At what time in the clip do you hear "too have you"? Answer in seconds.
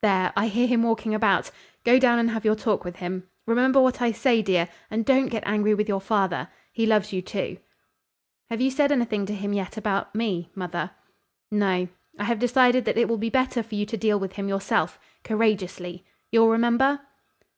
7.20-8.70